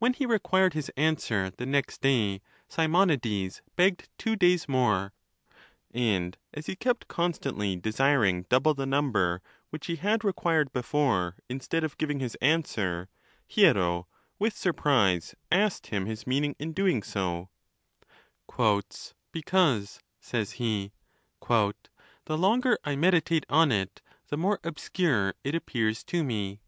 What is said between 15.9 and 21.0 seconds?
his meaning in doing so:" Because," says he,"